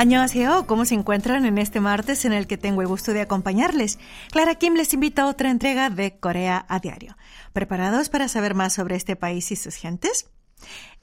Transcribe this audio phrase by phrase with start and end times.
[0.00, 3.98] Annyeonghaseyo, ¿cómo se encuentran en este martes en el que tengo el gusto de acompañarles?
[4.30, 7.18] Clara Kim les invita a otra entrega de Corea a Diario.
[7.52, 10.30] ¿Preparados para saber más sobre este país y sus gentes?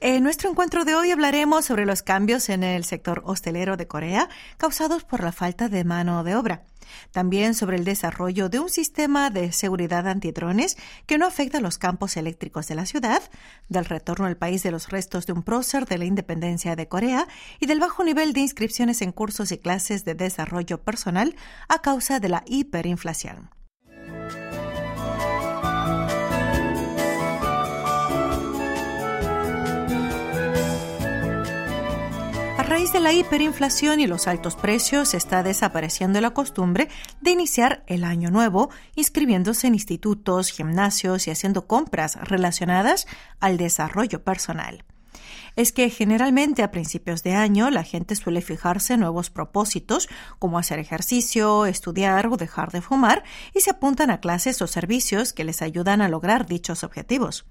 [0.00, 4.28] En nuestro encuentro de hoy hablaremos sobre los cambios en el sector hostelero de Corea
[4.56, 6.62] causados por la falta de mano de obra.
[7.10, 10.76] También sobre el desarrollo de un sistema de seguridad antidrones
[11.06, 13.22] que no afecta a los campos eléctricos de la ciudad,
[13.68, 17.26] del retorno al país de los restos de un prócer de la independencia de Corea
[17.60, 21.34] y del bajo nivel de inscripciones en cursos y clases de desarrollo personal
[21.68, 23.57] a causa de la hiperinflación.
[33.00, 36.88] La hiperinflación y los altos precios, está desapareciendo la costumbre
[37.20, 43.06] de iniciar el año nuevo inscribiéndose en institutos, gimnasios y haciendo compras relacionadas
[43.38, 44.84] al desarrollo personal.
[45.54, 50.78] Es que generalmente a principios de año la gente suele fijarse nuevos propósitos como hacer
[50.80, 53.22] ejercicio, estudiar o dejar de fumar
[53.54, 57.46] y se apuntan a clases o servicios que les ayudan a lograr dichos objetivos.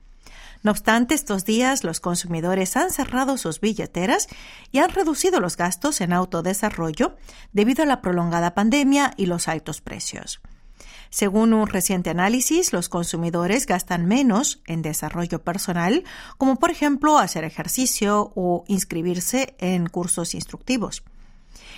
[0.64, 4.28] No obstante, estos días los consumidores han cerrado sus billeteras
[4.72, 7.16] y han reducido los gastos en autodesarrollo
[7.54, 10.42] debido a la prolongada pandemia y los altos precios.
[11.10, 16.04] Según un reciente análisis, los consumidores gastan menos en desarrollo personal,
[16.38, 21.04] como por ejemplo hacer ejercicio o inscribirse en cursos instructivos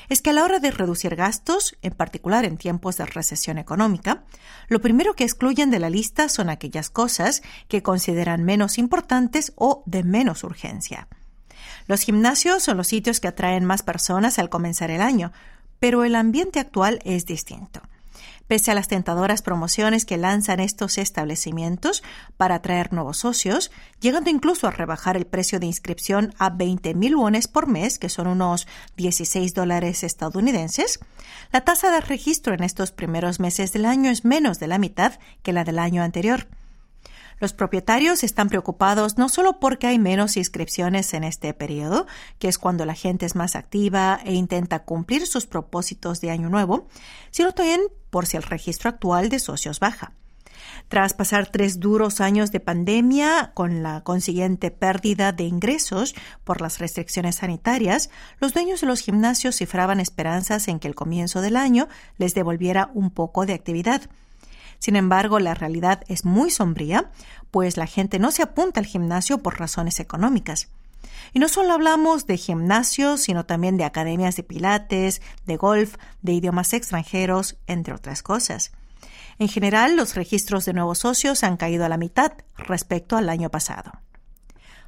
[0.09, 4.23] es que a la hora de reducir gastos, en particular en tiempos de recesión económica,
[4.67, 9.83] lo primero que excluyen de la lista son aquellas cosas que consideran menos importantes o
[9.85, 11.07] de menos urgencia.
[11.87, 15.31] Los gimnasios son los sitios que atraen más personas al comenzar el año,
[15.79, 17.81] pero el ambiente actual es distinto
[18.49, 22.03] pese a las tentadoras promociones que lanzan estos establecimientos
[22.35, 27.15] para atraer nuevos socios, llegando incluso a rebajar el precio de inscripción a 20 mil
[27.15, 30.99] wones por mes, que son unos 16 dólares estadounidenses,
[31.53, 35.13] la tasa de registro en estos primeros meses del año es menos de la mitad
[35.43, 36.47] que la del año anterior.
[37.39, 42.05] Los propietarios están preocupados no solo porque hay menos inscripciones en este periodo,
[42.37, 46.49] que es cuando la gente es más activa e intenta cumplir sus propósitos de año
[46.49, 46.87] nuevo,
[47.31, 50.13] sino también por si el registro actual de socios baja.
[50.87, 56.79] Tras pasar tres duros años de pandemia, con la consiguiente pérdida de ingresos por las
[56.79, 61.87] restricciones sanitarias, los dueños de los gimnasios cifraban esperanzas en que el comienzo del año
[62.17, 64.09] les devolviera un poco de actividad.
[64.79, 67.11] Sin embargo, la realidad es muy sombría,
[67.51, 70.69] pues la gente no se apunta al gimnasio por razones económicas.
[71.33, 76.33] Y no solo hablamos de gimnasios, sino también de academias de pilates, de golf, de
[76.33, 78.71] idiomas extranjeros, entre otras cosas.
[79.37, 83.49] En general, los registros de nuevos socios han caído a la mitad respecto al año
[83.49, 83.91] pasado.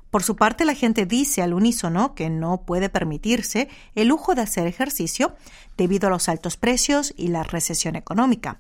[0.09, 4.41] Por su parte, la gente dice al unísono que no puede permitirse el lujo de
[4.41, 5.35] hacer ejercicio
[5.78, 8.59] debido a los altos precios y la recesión económica,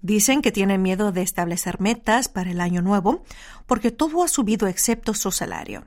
[0.00, 3.24] Dicen que tienen miedo de establecer metas para el año nuevo
[3.66, 5.84] porque todo ha subido excepto su salario.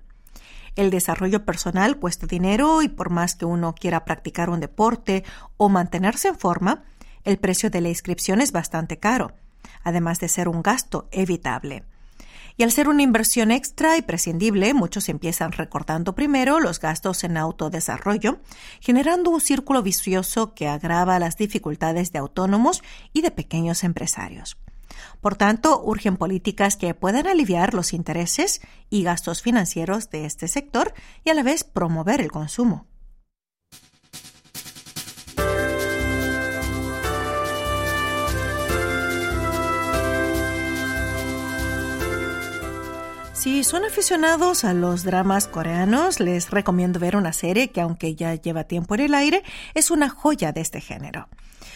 [0.76, 5.24] El desarrollo personal cuesta dinero y por más que uno quiera practicar un deporte
[5.58, 6.84] o mantenerse en forma,
[7.24, 9.34] el precio de la inscripción es bastante caro,
[9.84, 11.84] además de ser un gasto evitable.
[12.58, 17.38] Y al ser una inversión extra y prescindible, muchos empiezan recortando primero los gastos en
[17.38, 18.40] autodesarrollo,
[18.80, 24.58] generando un círculo vicioso que agrava las dificultades de autónomos y de pequeños empresarios.
[25.22, 30.94] Por tanto, urgen políticas que puedan aliviar los intereses y gastos financieros de este sector
[31.24, 32.91] y a la vez promover el consumo.
[43.42, 48.36] Si son aficionados a los dramas coreanos, les recomiendo ver una serie que aunque ya
[48.36, 49.42] lleva tiempo en el aire,
[49.74, 51.28] es una joya de este género.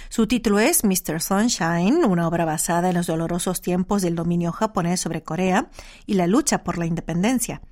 [0.10, 1.20] Su título es Mr.
[1.20, 5.72] Sunshine, una obra basada en los dolorosos tiempos del dominio japonés sobre Corea
[6.06, 7.64] y la lucha por la independencia.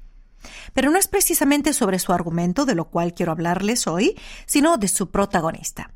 [0.74, 4.88] Pero no es precisamente sobre su argumento de lo cual quiero hablarles hoy, sino de
[4.88, 5.92] su protagonista.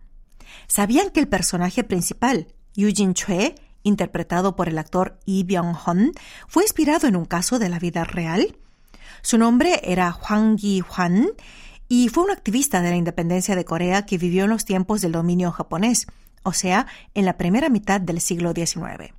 [0.68, 2.45] ¿Sabían que el personaje principal,
[2.75, 6.12] Eugene Chue, interpretado por el actor Lee Byung-hun,
[6.47, 8.57] fue inspirado en un caso de la vida real.
[9.21, 11.29] Su nombre era Hwang Gi-hwan
[11.89, 15.13] y fue un activista de la independencia de Corea que vivió en los tiempos del
[15.13, 16.07] dominio japonés,
[16.44, 19.13] o sea, en la primera mitad del siglo XIX.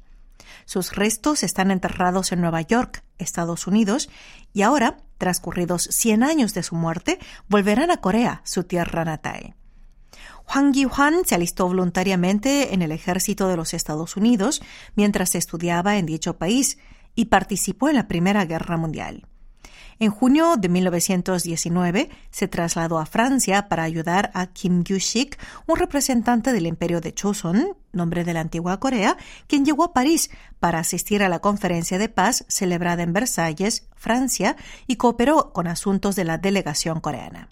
[0.65, 4.11] Sus restos están enterrados en Nueva York, Estados Unidos,
[4.53, 7.19] y ahora, transcurridos 100 años de su muerte,
[7.49, 9.55] volverán a Corea, su tierra natal.
[10.51, 14.63] Juan Gi-hwan se alistó voluntariamente en el ejército de los Estados Unidos
[14.97, 16.79] mientras estudiaba en dicho país
[17.15, 19.27] y participó en la Primera Guerra Mundial.
[19.99, 25.37] En junio de 1919 se trasladó a Francia para ayudar a Kim Gyu-sik,
[25.67, 29.19] un representante del imperio de Choson, nombre de la antigua Corea,
[29.49, 30.31] quien llegó a París
[30.61, 34.57] para asistir a la conferencia de paz celebrada en Versalles, Francia,
[34.87, 37.51] y cooperó con asuntos de la delegación coreana.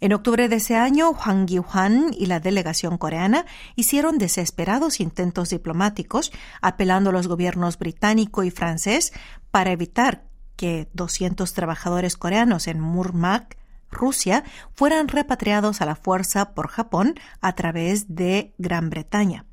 [0.00, 3.46] En octubre de ese año, Hwang Gi-hwan y la delegación coreana
[3.76, 9.12] hicieron desesperados intentos diplomáticos, apelando a los gobiernos británico y francés
[9.50, 10.24] para evitar
[10.56, 13.54] que 200 trabajadores coreanos en Murmansk,
[13.90, 19.46] Rusia, fueran repatriados a la fuerza por Japón a través de Gran Bretaña.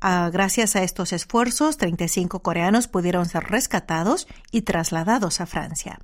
[0.00, 5.98] Ah, gracias a estos esfuerzos, 35 coreanos pudieron ser rescatados y trasladados a Francia.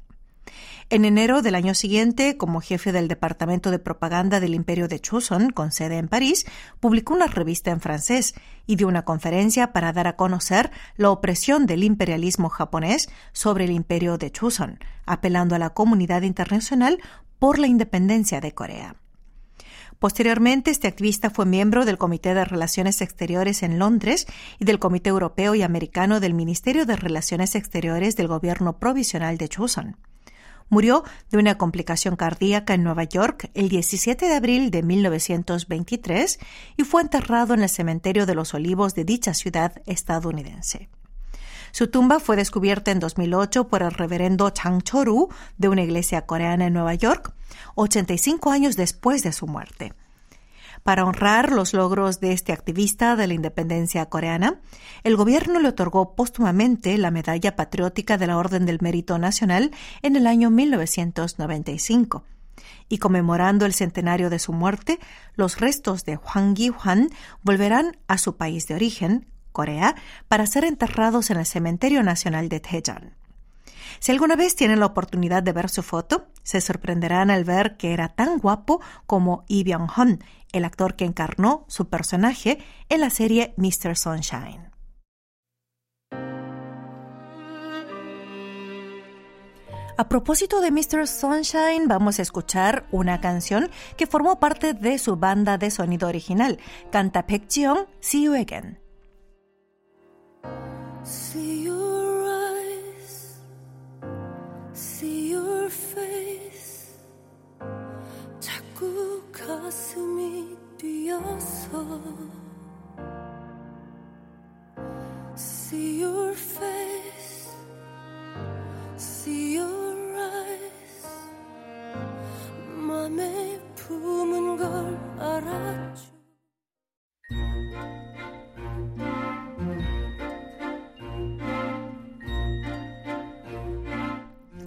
[0.89, 5.51] En enero del año siguiente, como jefe del Departamento de Propaganda del Imperio de Choson,
[5.51, 6.47] con sede en París,
[6.79, 8.35] publicó una revista en francés
[8.67, 13.73] y dio una conferencia para dar a conocer la opresión del imperialismo japonés sobre el
[13.73, 17.01] Imperio de Choson, apelando a la comunidad internacional
[17.41, 18.97] por la independencia de Corea.
[19.99, 24.27] Posteriormente, este activista fue miembro del Comité de Relaciones Exteriores en Londres
[24.59, 29.49] y del Comité Europeo y Americano del Ministerio de Relaciones Exteriores del Gobierno Provisional de
[29.49, 29.97] Choson.
[30.69, 36.39] Murió de una complicación cardíaca en Nueva York el 17 de abril de 1923
[36.77, 40.89] y fue enterrado en el cementerio de los Olivos de dicha ciudad estadounidense.
[41.73, 45.29] Su tumba fue descubierta en 2008 por el reverendo Chang Choru
[45.59, 47.35] de una iglesia coreana en Nueva York,
[47.75, 49.93] 85 años después de su muerte.
[50.87, 54.61] Para honrar los logros de este activista de la independencia coreana,
[55.03, 59.73] el gobierno le otorgó póstumamente la Medalla Patriótica de la Orden del Mérito Nacional
[60.03, 62.23] en el año 1995.
[62.89, 65.01] Y conmemorando el centenario de su muerte,
[65.35, 67.11] los restos de Hwang Gi-hwan
[67.43, 69.97] volverán a su país de origen, Corea,
[70.29, 73.17] para ser enterrados en el Cementerio Nacional de Daejeon.
[73.99, 77.93] Si alguna vez tienen la oportunidad de ver su foto, se sorprenderán al ver que
[77.93, 80.23] era tan guapo como Lee Byung-hun,
[80.53, 82.59] el actor que encarnó su personaje
[82.89, 83.97] en la serie Mr.
[83.97, 84.71] Sunshine.
[89.99, 91.09] A propósito de Mr.
[91.09, 96.61] Sunshine, vamos a escuchar una canción que formó parte de su banda de sonido original.
[96.93, 97.51] Canta Baek
[97.99, 98.79] See You Again.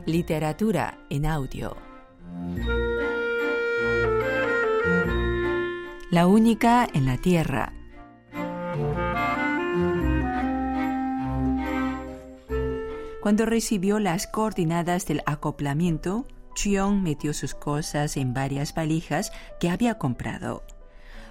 [0.06, 1.89] Literatura en audio
[6.12, 7.72] la única en la Tierra.
[13.22, 16.26] Cuando recibió las coordenadas del acoplamiento,
[16.56, 20.64] Chiong metió sus cosas en varias valijas que había comprado.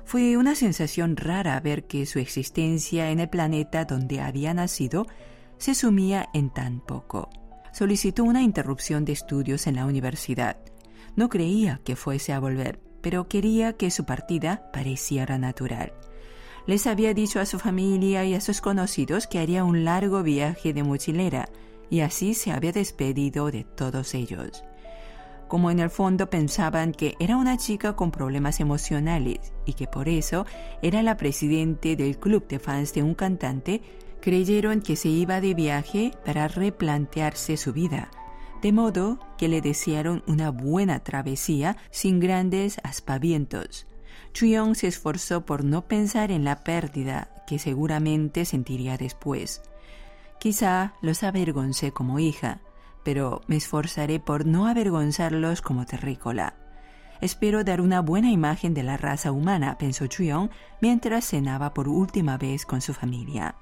[0.04, 5.08] Fue una sensación rara ver que su existencia en el planeta donde había nacido
[5.58, 7.30] se sumía en tan poco.
[7.73, 10.56] Solicitó una interrupción de estudios en la universidad.
[11.16, 15.93] No creía que fuese a volver pero quería que su partida pareciera natural.
[16.67, 20.73] Les había dicho a su familia y a sus conocidos que haría un largo viaje
[20.73, 21.49] de mochilera,
[21.90, 24.64] y así se había despedido de todos ellos.
[25.49, 30.11] Como en el fondo pensaban que era una chica con problemas emocionales y que por
[30.11, 30.45] eso
[30.83, 33.81] era la presidente del club de fans de un cantante,
[34.21, 38.11] creyeron que se iba de viaje para replantearse su vida
[38.62, 43.86] de modo que le desearon una buena travesía sin grandes aspavientos.
[44.32, 49.62] Chuyong se esforzó por no pensar en la pérdida que seguramente sentiría después.
[50.38, 52.60] Quizá los avergoncé como hija,
[53.04, 56.54] pero me esforzaré por no avergonzarlos como terrícola.
[57.20, 60.50] Espero dar una buena imagen de la raza humana, pensó Chuyong
[60.80, 63.56] mientras cenaba por última vez con su familia.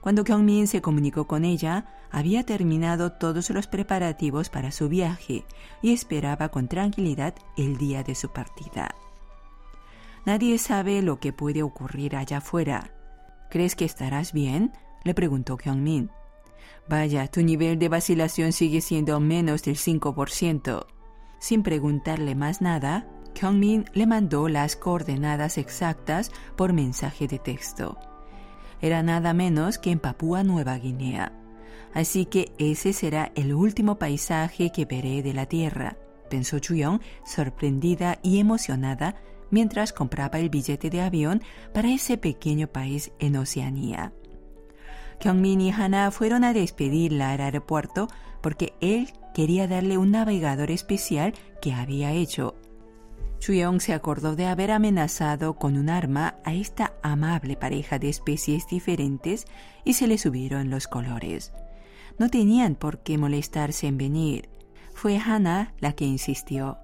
[0.00, 5.44] Cuando Kyungmin se comunicó con ella, había terminado todos los preparativos para su viaje
[5.82, 8.94] y esperaba con tranquilidad el día de su partida.
[10.24, 12.92] Nadie sabe lo que puede ocurrir allá afuera.
[13.50, 14.72] ¿Crees que estarás bien?
[15.04, 16.10] le preguntó Kyungmin.
[16.88, 20.86] Vaya, tu nivel de vacilación sigue siendo menos del 5%.
[21.38, 28.07] Sin preguntarle más nada, Kyungmin le mandó las coordenadas exactas por mensaje de texto
[28.80, 31.32] era nada menos que en Papúa Nueva Guinea.
[31.94, 35.96] Así que ese será el último paisaje que veré de la Tierra,
[36.28, 39.16] pensó Chuyong, sorprendida y emocionada
[39.50, 41.42] mientras compraba el billete de avión
[41.72, 44.12] para ese pequeño país en Oceanía.
[45.20, 48.08] Kyungmin y Hana fueron a despedirla al aeropuerto
[48.40, 52.54] porque él quería darle un navegador especial que había hecho.
[53.38, 58.66] Chuyong se acordó de haber amenazado con un arma a esta amable pareja de especies
[58.66, 59.46] diferentes
[59.84, 61.52] y se le subieron los colores.
[62.18, 64.48] No tenían por qué molestarse en venir.
[64.92, 66.78] Fue Hannah la que insistió.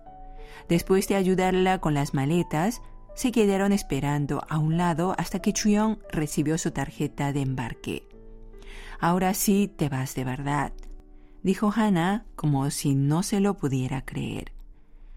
[0.68, 2.80] Después de ayudarla con las maletas,
[3.14, 8.08] se quedaron esperando a un lado hasta que Chuyong recibió su tarjeta de embarque.
[9.00, 10.72] Ahora sí te vas de verdad,
[11.42, 14.52] dijo Hannah como si no se lo pudiera creer.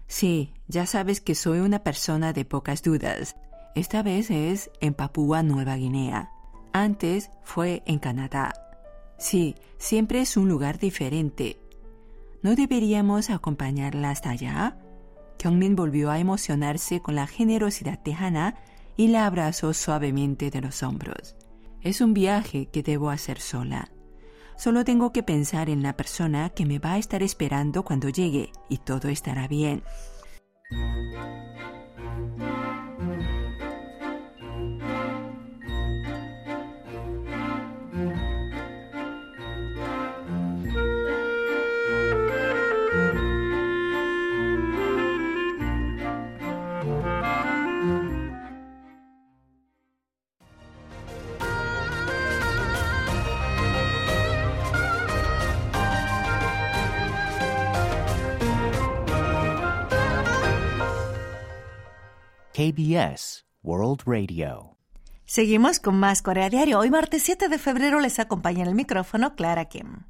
[0.06, 3.36] Sí, ya sabes que soy una persona de pocas dudas.
[3.74, 6.30] Esta vez es en Papúa Nueva Guinea.
[6.72, 8.52] Antes fue en Canadá.
[9.18, 11.58] Sí, siempre es un lugar diferente.
[12.42, 14.78] ¿No deberíamos acompañarla hasta allá?
[15.38, 18.54] Kyungmin volvió a emocionarse con la generosidad de Hannah
[18.96, 21.36] y la abrazó suavemente de los hombros.
[21.80, 23.90] Es un viaje que debo hacer sola.
[24.56, 28.50] Solo tengo que pensar en la persona que me va a estar esperando cuando llegue
[28.68, 29.82] y todo estará bien.
[30.70, 31.77] Música
[62.58, 64.76] KBS World Radio.
[65.24, 66.80] Seguimos con más Corea Diario.
[66.80, 70.06] Hoy martes 7 de febrero les acompaña en el micrófono Clara Kim.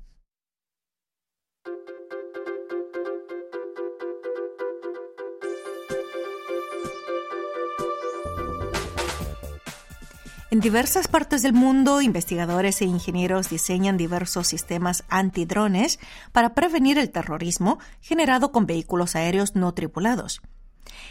[10.51, 16.01] En diversas partes del mundo, investigadores e ingenieros diseñan diversos sistemas antidrones
[16.33, 20.41] para prevenir el terrorismo generado con vehículos aéreos no tripulados.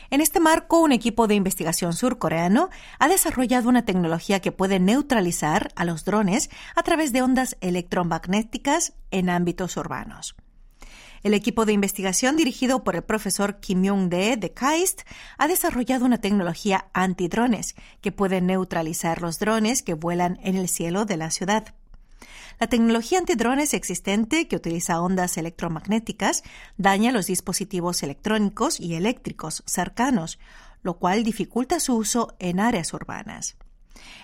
[0.09, 2.69] En este marco, un equipo de investigación surcoreano
[2.99, 8.93] ha desarrollado una tecnología que puede neutralizar a los drones a través de ondas electromagnéticas
[9.11, 10.35] en ámbitos urbanos.
[11.23, 15.01] El equipo de investigación dirigido por el profesor Kim Young-dae de KAIST
[15.37, 21.05] ha desarrollado una tecnología antidrones que puede neutralizar los drones que vuelan en el cielo
[21.05, 21.73] de la ciudad.
[22.59, 26.43] La tecnología antidrones existente, que utiliza ondas electromagnéticas,
[26.77, 30.39] daña los dispositivos electrónicos y eléctricos cercanos,
[30.81, 33.57] lo cual dificulta su uso en áreas urbanas.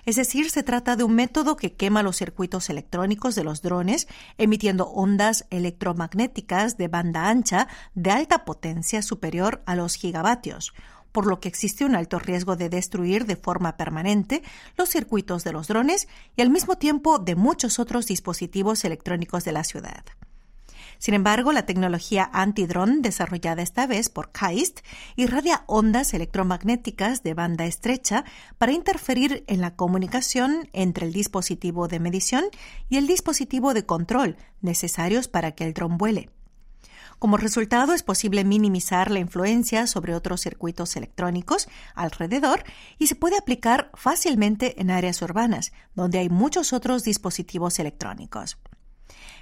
[0.05, 4.07] Es decir, se trata de un método que quema los circuitos electrónicos de los drones,
[4.37, 10.73] emitiendo ondas electromagnéticas de banda ancha de alta potencia superior a los gigavatios,
[11.13, 14.43] por lo que existe un alto riesgo de destruir de forma permanente
[14.77, 19.53] los circuitos de los drones y al mismo tiempo de muchos otros dispositivos electrónicos de
[19.53, 20.03] la ciudad.
[21.03, 24.79] Sin embargo, la tecnología antidrone desarrollada esta vez por KAIST
[25.17, 28.23] irradia ondas electromagnéticas de banda estrecha
[28.57, 32.45] para interferir en la comunicación entre el dispositivo de medición
[32.89, 36.29] y el dispositivo de control necesarios para que el dron vuele.
[37.23, 42.65] Como resultado, es posible minimizar la influencia sobre otros circuitos electrónicos alrededor
[42.99, 48.57] y se puede aplicar fácilmente en áreas urbanas, donde hay muchos otros dispositivos electrónicos.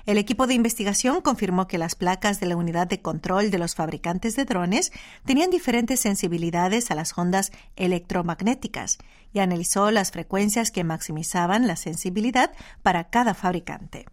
[0.05, 3.73] El equipo de investigación confirmó que las placas de la unidad de control de los
[3.73, 4.91] fabricantes de drones
[5.25, 8.99] tenían diferentes sensibilidades a las ondas electromagnéticas
[9.33, 12.51] y analizó las frecuencias que maximizaban la sensibilidad
[12.83, 14.05] para cada fabricante.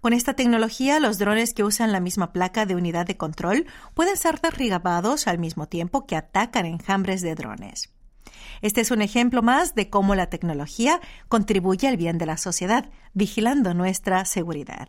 [0.00, 4.16] Con esta tecnología, los drones que usan la misma placa de unidad de control pueden
[4.16, 7.92] ser derribados al mismo tiempo que atacan enjambres de drones.
[8.62, 12.88] Este es un ejemplo más de cómo la tecnología contribuye al bien de la sociedad,
[13.12, 14.88] vigilando nuestra seguridad.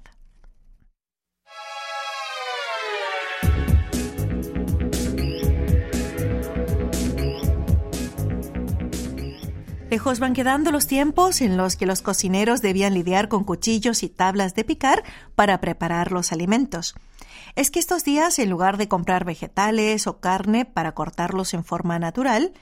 [9.92, 14.08] Lejos van quedando los tiempos en los que los cocineros debían lidiar con cuchillos y
[14.08, 15.04] tablas de picar
[15.36, 16.96] para preparar los alimentos.
[17.58, 22.00] Es que estos días, en lugar de comprar vegetales o carne para cortarlos en forma
[22.00, 22.54] natural,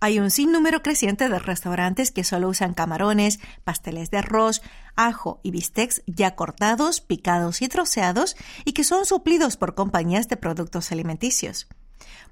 [0.00, 4.60] hay un sinnúmero creciente de restaurantes que solo usan camarones, pasteles de arroz,
[4.96, 8.34] ajo y bistecs ya cortados, picados y troceados
[8.64, 11.68] y que son suplidos por compañías de productos alimenticios.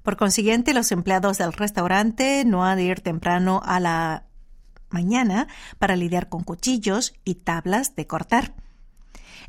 [0.03, 4.23] Por consiguiente, los empleados del restaurante no han de ir temprano a la
[4.89, 5.47] mañana
[5.79, 8.53] para lidiar con cuchillos y tablas de cortar.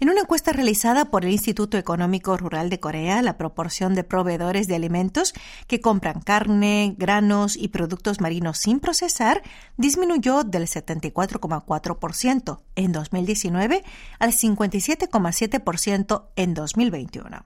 [0.00, 4.68] En una encuesta realizada por el Instituto Económico Rural de Corea, la proporción de proveedores
[4.68, 5.34] de alimentos
[5.66, 9.42] que compran carne, granos y productos marinos sin procesar
[9.76, 13.82] disminuyó del 74,4% en 2019
[14.20, 17.44] al 57,7% en 2021.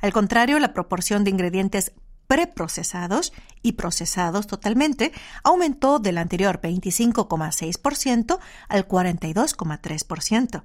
[0.00, 1.92] Al contrario, la proporción de ingredientes
[2.26, 5.12] preprocesados y procesados totalmente
[5.44, 8.38] aumentó del anterior 25,6%
[8.68, 10.62] al 42,3%.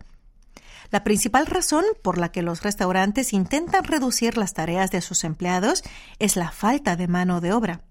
[0.89, 5.83] La principal razón por la que los restaurantes intentan reducir las tareas de sus empleados
[6.19, 7.81] es la falta de mano de obra.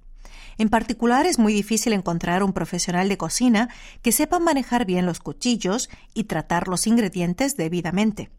[0.59, 3.71] En particular, es muy difícil encontrar un profesional de cocina
[4.03, 8.31] que sepa manejar bien los cuchillos y tratar los ingredientes debidamente.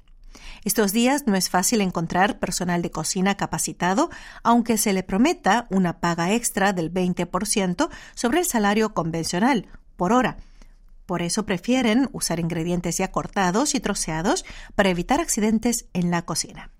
[0.63, 4.09] Estos días no es fácil encontrar personal de cocina capacitado,
[4.43, 10.37] aunque se le prometa una paga extra del 20% sobre el salario convencional por hora,
[11.11, 14.45] por eso prefieren usar ingredientes ya cortados y troceados
[14.75, 16.71] para evitar accidentes en la cocina.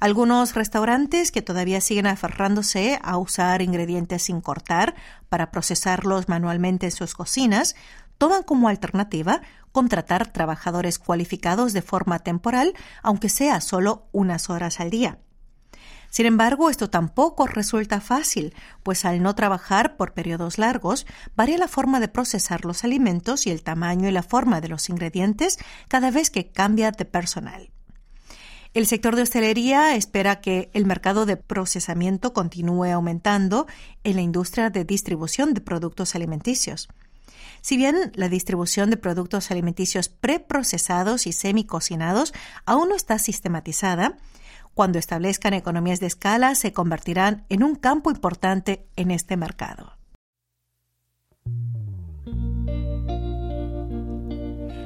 [0.00, 4.96] Algunos restaurantes que todavía siguen aferrándose a usar ingredientes sin cortar
[5.28, 7.76] para procesarlos manualmente en sus cocinas
[8.18, 9.42] toman como alternativa
[9.76, 15.18] contratar trabajadores cualificados de forma temporal, aunque sea solo unas horas al día.
[16.08, 21.06] Sin embargo, esto tampoco resulta fácil, pues al no trabajar por periodos largos,
[21.36, 24.88] varía la forma de procesar los alimentos y el tamaño y la forma de los
[24.88, 27.70] ingredientes cada vez que cambia de personal.
[28.72, 33.66] El sector de hostelería espera que el mercado de procesamiento continúe aumentando
[34.04, 36.88] en la industria de distribución de productos alimenticios.
[37.66, 42.32] Si bien la distribución de productos alimenticios preprocesados y semicocinados
[42.64, 44.18] aún no está sistematizada,
[44.72, 49.94] cuando establezcan economías de escala, se convertirán en un campo importante en este mercado.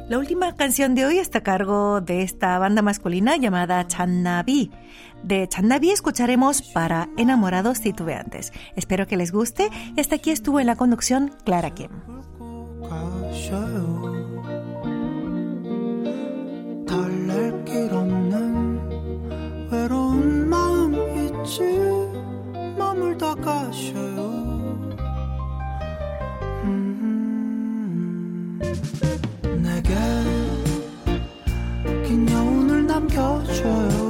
[0.08, 4.70] La última canción de hoy está a cargo de esta banda masculina llamada Channabi.
[5.22, 8.54] De Channabi escucharemos para enamorados titubeantes.
[8.74, 9.68] Espero que les guste.
[9.98, 11.90] Hasta aquí estuvo en la conducción Clara Kim.
[12.90, 14.02] 가셔요.
[16.88, 21.62] 달랠 길 없는 외로운 마음 있지
[22.76, 24.18] 머물다 가셔요.
[26.64, 28.58] 음,
[29.62, 29.94] 내게
[32.08, 34.09] 긴 여운을 남겨줘요.